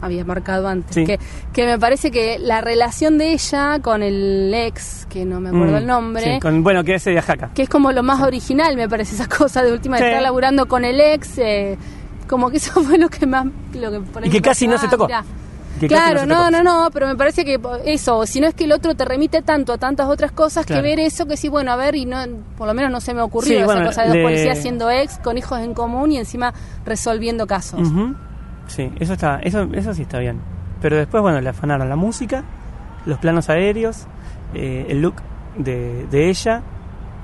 [0.00, 1.04] había marcado antes, Sí.
[1.04, 1.18] que,
[1.52, 5.72] que me parece que la relación de ella con el ex, que no me acuerdo
[5.72, 7.50] Mm, el nombre, sí, con- bueno, que ese de Ajaca.
[7.54, 10.08] que es como lo más original, me parece esa cosa de última, de Sí.
[10.08, 11.76] estar laburando con el ex, eh,
[12.28, 13.46] como que eso fue lo que más...
[13.74, 15.04] Lo que por Y que casi no se tocó.
[15.04, 15.24] ah, mirá.
[15.80, 16.50] Que casi Claro, se no, tocó.
[16.50, 19.42] no, no, pero me parece que eso, si no es que el otro te remite
[19.42, 20.82] tanto a tantas otras cosas Claro.
[20.82, 22.18] que ver eso, que sí, bueno, a ver, y no,
[22.56, 24.58] por lo menos no se me ocurrió Sí, esa bueno, cosa de dos le- policías
[24.58, 26.52] siendo ex, con hijos en común y encima
[26.84, 27.80] resolviendo casos.
[27.88, 28.14] Ujú.
[28.68, 30.38] Sí, eso está, eso, eso sí está bien.
[30.80, 32.44] Pero después, bueno, le afanaron la música,
[33.04, 34.06] los planos aéreos,
[34.54, 35.16] eh, el look
[35.56, 36.62] de, de ella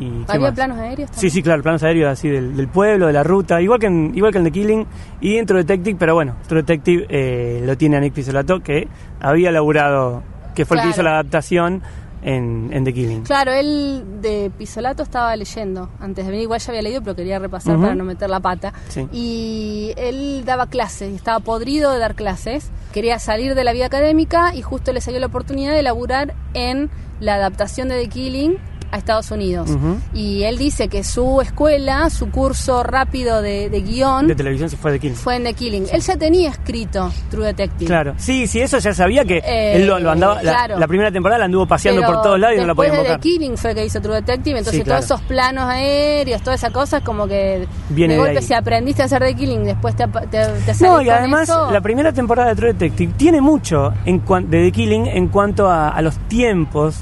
[0.00, 1.30] y ¿qué ¿Había planos aéreos Sí, también?
[1.32, 4.32] sí, claro, planos aéreos así del, del pueblo, de la ruta, igual que en, igual
[4.32, 4.86] que en The Killing
[5.20, 8.88] y en True Detective, pero bueno, True Detective eh, lo tiene a Nick Pizzolatto que
[9.20, 10.22] había laburado,
[10.56, 11.80] que fue el que hizo la adaptación
[12.24, 13.22] en, en The Killing.
[13.22, 17.38] Claro, él de Pisolato estaba leyendo antes de venir, igual ya había leído, pero quería
[17.38, 18.72] repasar para no meter la pata.
[18.88, 19.06] Sí.
[19.12, 24.54] Y él daba clases, estaba podrido de dar clases, quería salir de la vida académica
[24.54, 28.58] y justo le salió la oportunidad de laburar en la adaptación de The Killing
[28.94, 29.68] a Estados Unidos.
[30.14, 34.76] Y él dice que su escuela, su curso rápido de, de guion, De televisión se
[34.76, 35.16] fue The Killing.
[35.16, 35.86] fue en The Killing.
[35.92, 37.86] Él ya tenía escrito True Detective.
[37.86, 40.78] Claro, sí, sí, eso ya sabía que Eh, él lo, lo andaba, la- claro.
[40.78, 42.96] la, primera temporada la anduvo paseando Pero por todos lados y no la podía de
[42.98, 43.16] invocar.
[43.20, 45.00] The Killing fue que hizo True Detective, entonces Sí, claro.
[45.00, 49.02] todos esos planos aéreos, todas esas cosas, como que Viene de de golpe si aprendiste
[49.02, 51.70] a hacer The Killing, después te, te, te No, y además eso.
[51.70, 55.88] la primera temporada de True Detective tiene mucho en de The Killing en cuanto a,
[55.88, 57.00] a los tiempos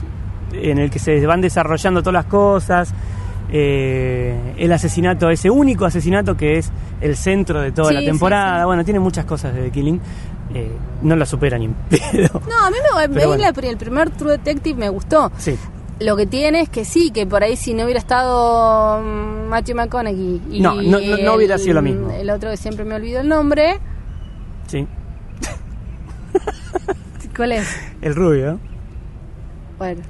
[0.53, 2.93] en el que se van desarrollando todas las cosas.
[3.55, 8.61] eh, el asesinato, ese único asesinato que es el centro de toda Sí, la temporada.
[8.61, 8.65] sí.
[8.67, 10.01] Bueno, tiene muchas cosas de The Killing.
[10.55, 10.71] Eh,
[11.03, 12.41] no la supera ni en pedo.
[12.49, 13.43] No, a mí me, Pero veí bueno.
[13.43, 15.31] la- el primer True Detective me gustó.
[15.37, 15.59] Sí.
[16.01, 19.77] Lo que tiene es que sí, que por ahí si no hubiera estado mm, Matthew
[19.77, 22.11] McConaughey y No, no- no- no hubiera el- sido lo mismo.
[22.11, 23.79] El otro que siempre me olvido el nombre,
[24.67, 24.87] Sí.
[27.37, 27.69] ¿cuál es?
[28.03, 28.59] El rubio.
[29.79, 30.01] Bueno,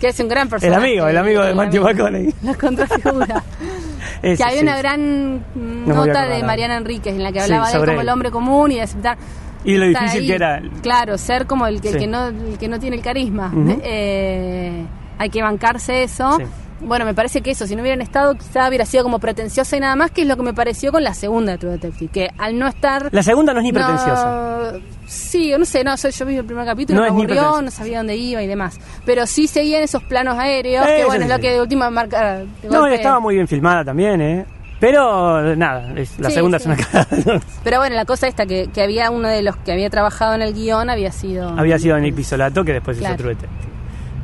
[0.00, 0.76] que es un gran El personaje.
[0.88, 1.84] amigo, el amigo de El Matthew.
[1.84, 2.34] McConaughey.
[2.42, 3.44] La contrafigura.
[4.22, 4.62] Ese, que había sí.
[4.64, 5.44] una gran
[5.86, 6.42] nota de.
[6.42, 8.82] Mariana Enríquez en la que Sí, hablaba de él como el hombre común y de
[8.82, 9.18] aceptar
[9.64, 10.26] Y lo difícil ahí.
[10.26, 10.62] que era.
[10.82, 13.52] Claro, ser como el que, el que no, el que no tiene el carisma.
[13.82, 14.84] Eh,
[15.18, 16.38] hay que bancarse eso.
[16.80, 16.84] Sí.
[16.86, 19.80] Bueno, me parece que eso, si no hubieran estado, quizá hubiera sido como pretenciosa y
[19.80, 22.28] nada más, que es lo que me pareció con la segunda de True Detective, que
[22.38, 23.08] al no estar...
[23.12, 24.72] La segunda no es ni No, pretenciosa.
[25.06, 27.70] Sí, o no sé, no, yo, yo vi el primer capítulo, No me aburrió, no
[27.70, 28.78] sabía dónde iba y demás.
[29.04, 31.36] Pero sí seguían esos planos aéreos, que bueno, es sí.
[31.36, 32.38] lo que de última marca...
[32.38, 34.46] de No, golpe- estaba muy bien filmada también, ¿eh?
[34.78, 36.70] Pero nada, es- la Sí, segunda sí.
[36.70, 37.40] es una.
[37.64, 40.42] Pero bueno, la cosa esta, que, que había uno de los que había trabajado en
[40.42, 41.50] el guion, había sido...
[41.50, 43.14] Había sido Nick Pisolato que después Claro.
[43.16, 43.72] hizo True Detective.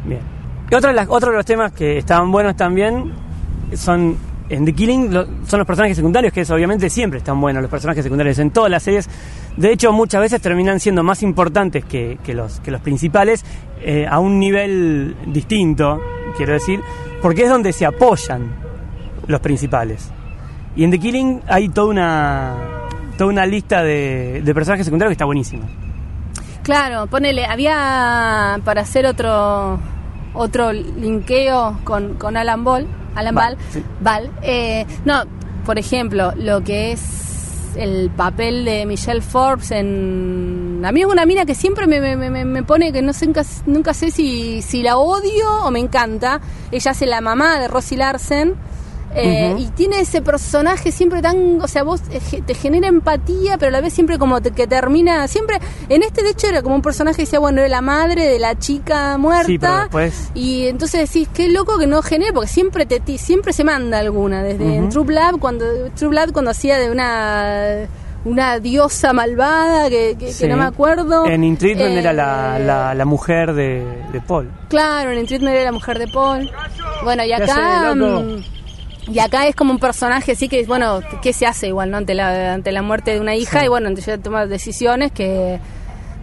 [0.07, 0.36] Bien.
[0.71, 3.13] Y otro de, las- otro de los temas que estaban buenos también
[3.75, 4.17] son
[4.49, 5.13] en The Killing,
[5.47, 8.71] son los personajes secundarios, que es obviamente siempre están buenos los personajes secundarios en todas
[8.71, 9.09] las series.
[9.57, 13.45] De hecho, muchas veces terminan siendo más importantes que, que los, que los principales
[13.81, 16.01] eh, a un nivel distinto,
[16.37, 16.81] quiero decir,
[17.23, 18.47] porque es donde se apoyan
[19.27, 20.11] los principales.
[20.77, 22.55] Y en The Killing hay toda una,
[23.19, 25.65] toda una lista de, de personajes secundarios que está buenísima.
[26.63, 29.79] Claro, ponele, había para hacer otro
[30.37, 33.83] otro linkeo con, con Alan Ball, Alan Ball, Ball, sí.
[34.01, 35.23] Ball, eh, no,
[35.65, 37.03] por ejemplo, lo que es
[37.77, 42.17] el papel de Michelle Forbes en a mí es una mina que siempre me, me-
[42.31, 45.81] me- me pone que no sé nunca, nunca sé si, si la odio o me
[45.81, 48.55] encanta ella hace la mamá de Rosie Larsen
[49.17, 53.69] eh, y tiene ese personaje siempre tan, o sea, vos eh, te genera empatía, pero
[53.71, 56.75] a la vez siempre como te- que termina, siempre, en este de hecho era como
[56.75, 59.47] un personaje que decía, bueno, era la madre de la chica muerta.
[59.47, 63.53] Sí, pero después- Y entonces decís, qué loco que no genera, porque siempre te siempre
[63.53, 64.91] se manda alguna, desde en Ujú.
[64.93, 67.87] True Blood, cuando, True Blood cuando hacía de una
[68.25, 71.27] una diosa malvada que, que- que no me acuerdo.
[71.27, 74.51] En In Treatment Eh, era la, la, la mujer de, de Paul.
[74.69, 76.51] Claro, en Treatment era la mujer de Paul.
[77.05, 77.95] Bueno, y ¿Qué acá.
[79.09, 81.97] Y acá es como un personaje así que, bueno, ¿qué se hace igual, no?
[81.99, 83.67] Ante la, ante la muerte de una hija Sí.
[83.67, 85.59] y bueno, entonces ella toma decisiones que,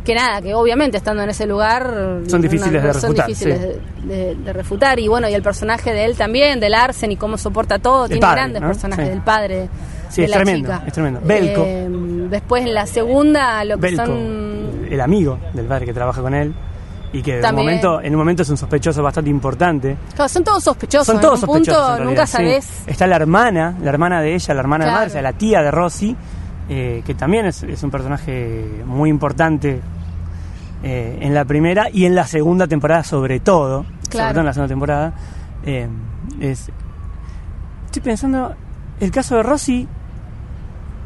[0.03, 4.07] que nada, que obviamente estando en ese lugar Son difíciles de son refutar, difíciles sí.
[4.07, 4.99] de, de- de refutar.
[4.99, 8.09] Y bueno, y el personaje de él también, del Arsen y cómo soporta todo, El
[8.11, 8.67] tiene padre, grandes ¿no?
[8.67, 9.11] personajes Sí.
[9.11, 9.69] del padre
[10.09, 10.83] Sí, de es la tremendo, chica.
[10.85, 11.21] es tremendo.
[11.23, 11.63] Belko.
[11.65, 11.87] Eh,
[12.29, 14.87] después en la segunda, lo que Belko, son...
[14.91, 16.53] el amigo del padre que trabaja con él
[17.13, 19.95] y que en un, momento, en un momento es un sospechoso bastante importante.
[20.15, 21.05] Claro, son todos sospechosos.
[21.07, 21.87] Son en todos un sospechosos.
[21.87, 22.31] punto en nunca sí.
[22.33, 25.33] sabes Está la hermana, la hermana de ella, la hermana de madre, o sea, la
[25.33, 26.15] tía de Rosy,
[26.69, 29.79] eh, que también es, es un personaje muy importante
[30.83, 33.83] eh, en la primera y en la segunda temporada, sobre todo.
[33.83, 34.31] Sobre Claro.
[34.31, 35.13] todo en la segunda temporada.
[35.65, 35.87] eh,
[36.39, 36.69] es,
[37.85, 38.53] estoy pensando,
[38.99, 39.87] el caso de Rosy.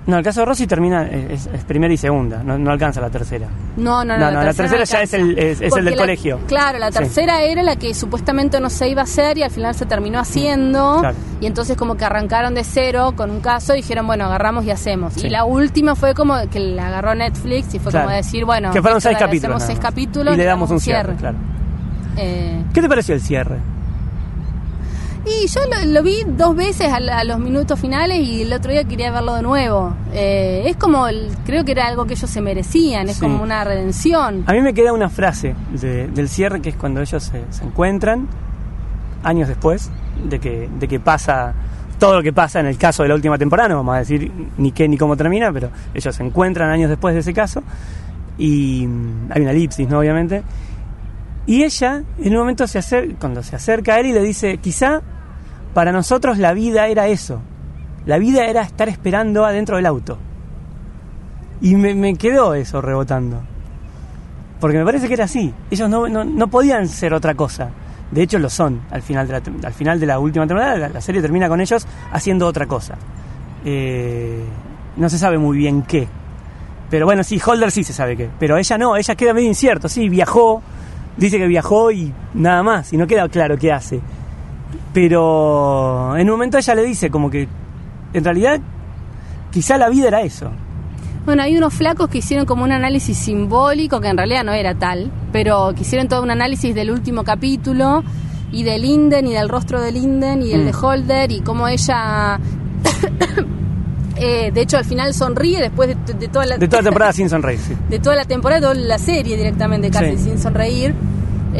[0.08, 3.10] No, el caso de Rosy termina, es, es primera y segunda, no, no alcanza la
[3.10, 3.48] tercera.
[3.76, 4.26] No, no, no.
[4.26, 6.40] No, no, la tercera ya es el- es- es el del la- colegio.
[6.48, 7.00] Claro, la Sí.
[7.00, 10.18] tercera era la que supuestamente no se iba a hacer y al final se terminó
[10.20, 11.00] haciendo.
[11.02, 11.16] Claro.
[11.42, 14.72] Y entonces como que arrancaron de cero con un caso y dijeron, bueno, agarramos y
[14.72, 15.14] hacemos.
[15.14, 15.28] Sí.
[15.28, 18.06] Y la última fue como que la agarró Netflix y fue Claro.
[18.08, 19.58] como decir, bueno, que fueron seis capítulos.
[19.58, 21.38] hacemos seis capítulos y le damos un cierre, claro.
[22.16, 23.58] Eh, ¿Qué te pareció el cierre?
[25.30, 28.54] Y yo lo, lo vi dos veces a, la- a los minutos finales y el
[28.54, 29.94] otro día quería verlo de nuevo.
[30.14, 33.22] Eh, es como, el- creo que era algo que ellos se merecían, es Sí.
[33.22, 34.44] como una redención.
[34.48, 37.64] A mí me queda una frase de- del cierre que es cuando ellos se, se
[37.66, 38.28] encuentran,
[39.24, 39.90] años después,
[40.24, 41.54] de que, de que pasa
[42.00, 44.32] todo lo que pasa en el caso de la última temporada, no vamos a decir
[44.58, 47.64] ni qué ni cómo termina, pero ellos se encuentran años después de ese caso
[48.38, 50.00] y mm, hay una elipsis, ¿no?
[50.00, 50.44] Obviamente.
[51.48, 54.58] Y ella, en un momento, se acer- cuando se acerca a él y le dice,
[54.60, 55.02] quizá
[55.78, 57.40] para nosotros la vida era eso,
[58.08, 60.18] la vida era estar esperando adentro del auto.
[61.62, 63.44] Y me, quedó eso rebotando.
[64.60, 65.54] Porque me parece que era así.
[65.70, 67.70] Ellos no, no, no podían ser otra cosa.
[68.10, 68.82] De hecho lo son.
[68.90, 71.62] Al final de la, al final de la última temporada, la, la serie termina con
[71.62, 72.96] ellos haciendo otra cosa.
[73.64, 74.44] Eh,
[74.96, 76.08] no se sabe muy bien qué.
[76.90, 78.32] Pero bueno, sí, Holder sí se sabe qué.
[78.40, 79.90] Pero ella no, ella queda medio incierto.
[79.90, 80.64] Sí, viajó,
[81.18, 82.94] dice que viajó y nada más.
[82.94, 84.02] Y no queda claro qué hace.
[84.98, 87.48] Pero en un momento ella le dice como que
[88.16, 88.60] en realidad
[89.52, 90.50] quizá la vida era eso.
[91.24, 94.74] Bueno, hay unos flacos que hicieron como un análisis simbólico, que en realidad no era
[94.74, 98.04] tal, pero que hicieron todo un análisis del último capítulo
[98.52, 100.66] y de Linden y del rostro de Linden y el Mm.
[100.66, 102.40] de Holder y cómo ella
[104.16, 107.14] eh, de hecho al final sonríe después de, de toda la De toda la temporada
[107.14, 107.76] sin sonreír, sí.
[107.90, 110.24] de toda la temporada, toda la serie directamente, casi Sí.
[110.24, 110.96] sin sonreír.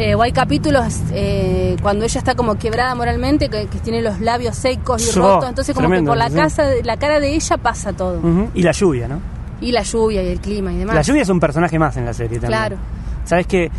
[0.00, 4.20] Eh, o hay capítulos eh, cuando ella está como quebrada moralmente, que, que tiene los
[4.20, 5.48] labios secos y Sí, rotos.
[5.48, 6.36] Entonces, como tremendo, que por la, sí.
[6.36, 8.20] casa, la cara de ella pasa todo.
[8.54, 9.20] Y la lluvia, ¿no?
[9.60, 10.94] Y la lluvia y el clima y demás.
[10.94, 12.60] La lluvia es un personaje más en la serie también.
[12.60, 12.76] Claro.
[13.24, 13.70] Sabes que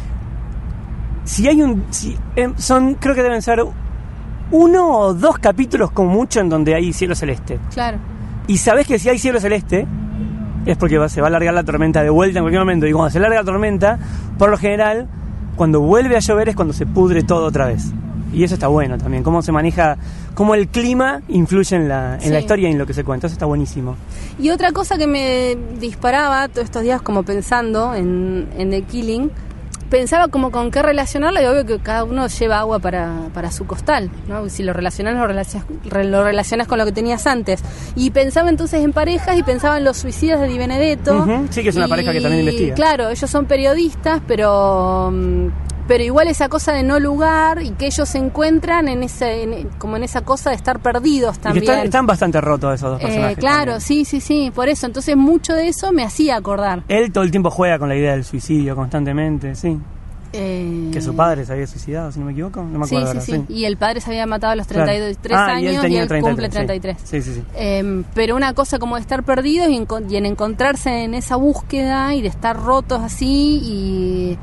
[1.23, 3.63] si hay un si, em, son creo que deben ser
[4.51, 7.59] uno o dos capítulos como mucho en donde hay cielo celeste.
[7.73, 7.97] Claro.
[8.47, 9.87] Y sabes que si hay cielo celeste
[10.65, 12.87] es porque va- se va a largar la tormenta de vuelta en cualquier momento.
[12.87, 13.97] Y cuando se larga la tormenta,
[14.37, 15.07] por lo general,
[15.59, 17.87] cuando vuelve a llover es cuando se pudre todo otra vez.
[18.31, 19.97] Y eso está bueno también, cómo se maneja,
[20.33, 23.27] cómo el clima influye en la, en la historia y en lo que se cuenta.
[23.27, 23.97] Eso está buenísimo.
[24.39, 29.31] Y otra cosa que me disparaba todos estos días como pensando en, en The Killing,
[29.89, 33.65] pensaba como con qué relacionarlo y obvio que cada uno lleva agua para, para su
[33.65, 34.47] costal, ¿no?
[34.49, 35.67] Si lo relacionas, lo relacionas,
[36.05, 37.61] lo relacionas con lo que tenías antes.
[37.95, 41.25] Y pensaba entonces en parejas y pensaba en los suicidas de Di Benedetto.
[41.49, 42.75] Sí, que es una Y, pareja que también investiga.
[42.75, 45.09] Claro, ellos son periodistas, pero...
[45.11, 45.47] mm,
[45.89, 49.69] Pero igual esa cosa de no lugar y que ellos se encuentran en ese, en-
[49.79, 51.63] como en esa cosa de estar perdidos Y que también.
[51.65, 53.37] están, están bastante rotos esos dos Eh, personajes.
[53.39, 53.81] claro, también.
[53.81, 54.85] sí, sí, sí, por eso.
[54.85, 56.83] Entonces mucho de eso me hacía acordar.
[56.87, 59.77] Él todo el tiempo juega con la idea del suicidio constantemente, sí.
[60.31, 62.61] Eh, Que su padre se había suicidado, si no me equivoco.
[62.61, 63.53] No me Sí, acuerdo sí, ahora, sí.
[63.53, 64.85] Y el padre se había matado a los Claro.
[64.85, 66.51] 33 Ah, y él años y él, 33, cumple sí.
[66.51, 66.97] 33.
[67.03, 67.43] Sí, sí, sí.
[67.55, 71.35] Eh, pero una cosa como de estar perdidos y en, y en encontrarse en esa
[71.35, 74.37] búsqueda y de estar rotos así y...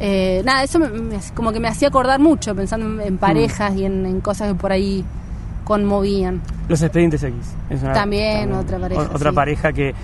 [0.00, 3.00] eh, nada, eso me- me- como que me hacía acordar mucho pensando en, Mm.
[3.02, 5.04] en parejas y en, en cosas que por ahí
[5.64, 6.40] conmovían.
[6.68, 7.36] Los expedientes X.
[7.68, 9.36] es una- También otra pareja, o- Otra sí.
[9.36, 9.94] pareja que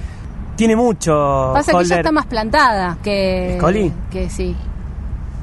[0.57, 1.51] tiene mucho.
[1.53, 3.57] Pasa que ella está más plantada que...
[3.59, 3.93] ¿Scully?
[4.11, 4.55] Que sí.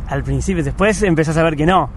[0.08, 1.89] Al principio, después empezás a ver que no.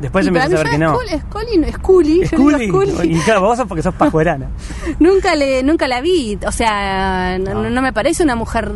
[0.00, 0.94] Después empezás a ver ya que no.
[0.94, 2.68] Scully, Scully, Scully, Scully.
[2.68, 3.16] Scully.
[3.16, 4.46] Y claro, vos sos porque sos pajuerana.
[4.98, 7.70] Nunca le, nunca la vi, o sea, no, No.
[7.70, 8.72] no me parece una mujer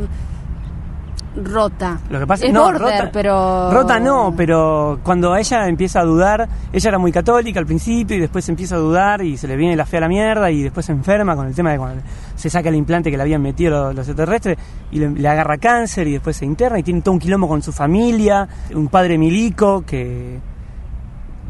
[1.37, 1.99] rota.
[2.11, 6.05] Lo que pasa es no, border, rota, pero Rota no, pero cuando ella empieza a
[6.05, 9.57] dudar, ella era muy católica al principio y después empieza a dudar y se le
[9.57, 12.03] viene la fe a la mierda y después se enferma con el tema de cuando
[12.35, 14.59] se saca el implante que le habían metido los, extraterrestres
[14.91, 17.63] y le, le agarra cáncer y después se interna y tiene todo un quilombo con
[17.63, 20.39] su familia, un padre milico que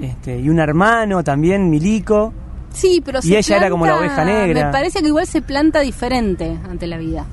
[0.01, 2.33] este, y un hermano también milico.
[2.73, 4.67] Sí, pero Y se ella era como la oveja negra.
[4.67, 7.25] Me parece que igual se planta diferente ante la vida.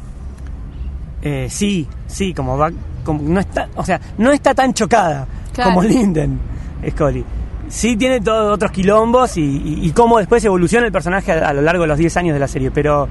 [1.24, 2.70] Eh, sí, sí, como va,
[3.04, 5.72] como no está, o sea, no está tan chocada Claro.
[5.72, 6.40] como Linden,
[6.90, 7.24] Scully.
[7.68, 11.54] Sí tiene todos otros quilombos y, y- y cómo después evoluciona el personaje a, a
[11.54, 13.08] lo largo de los 10 años de la serie, pero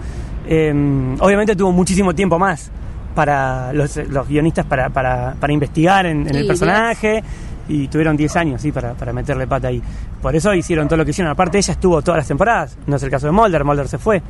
[0.47, 2.71] eh, obviamente tuvo muchísimo tiempo más
[3.15, 7.23] para los, los guionistas para, para, para investigar en, el personaje
[7.69, 9.83] y tuvieron 10 años sí para, para meterle pata ahí.
[10.23, 11.31] Por eso hicieron todo lo que hicieron.
[11.33, 14.23] Aparte ella estuvo todas las temporadas, no es el caso de Mulder, Mulder se fue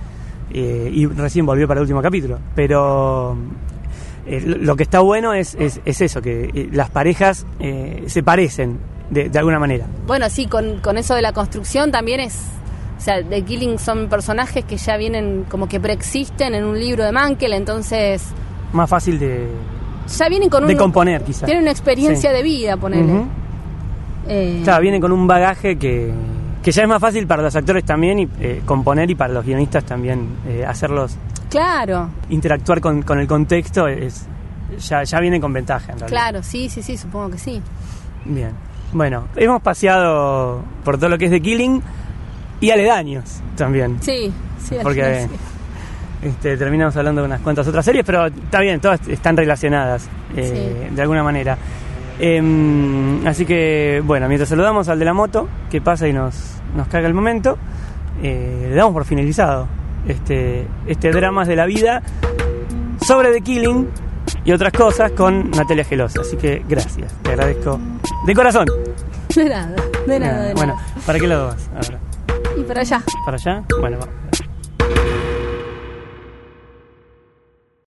[0.52, 2.38] eh, y recién volvió para el último capítulo.
[2.54, 3.37] Pero
[4.36, 8.22] eh, lo que está bueno es, es, es eso, que eh, las parejas eh, se
[8.22, 8.78] parecen
[9.10, 9.86] de, de alguna manera.
[10.06, 12.36] Bueno, sí, con, con eso de la construcción también es...
[12.98, 17.02] O sea, The Killing son personajes que ya vienen como que preexisten en un libro
[17.04, 18.22] de Mankel, entonces
[18.74, 19.46] Más fácil de,
[20.18, 20.78] ya vienen con de un...
[20.78, 21.44] componer quizás.
[21.46, 22.36] Tienen una experiencia Sí.
[22.36, 23.10] de vida, ponele.
[23.12, 23.26] Ujú.
[24.28, 26.12] Eh, Claro, vienen con un bagaje que,
[26.62, 28.26] que ya es más fácil para los actores también y,
[28.66, 30.28] componer y para los guionistas también
[30.68, 31.16] hacerlos
[31.50, 34.26] Claro, interactuar con, con el contexto es
[34.78, 36.08] ya, ya viene con ventaja en realidad.
[36.08, 37.60] claro, sí, sí, sí, supongo que sí.
[38.24, 38.52] Bien.
[38.92, 41.82] Bueno, hemos paseado por todo lo que es de Killing
[42.60, 43.98] y aledaños también.
[44.00, 44.76] Sí, sí.
[44.82, 46.28] Porque sí.
[46.28, 50.90] este, terminamos hablando de unas cuantas otras series, pero está bien, todas están relacionadas eh,
[50.92, 51.56] de alguna manera.
[52.18, 56.34] Em, así que, bueno, mientras saludamos al de la moto, que pasa y nos,
[56.76, 57.56] nos caga el momento,
[58.22, 59.66] eh, le damos por finalizado
[60.06, 62.02] este, este Dramas de la Vida
[63.06, 63.88] sobre The Killing
[64.44, 66.20] y otras cosas con Natalia Gelosa.
[66.20, 67.78] Así que gracias, te agradezco
[68.26, 68.66] de corazón.
[69.34, 70.76] De nada, de nada, de bueno.
[71.06, 72.00] ¿para qué lado vas ahora?
[72.56, 73.02] Y para allá.
[73.24, 73.62] ¿Para allá?
[73.80, 75.19] Bueno, vamos.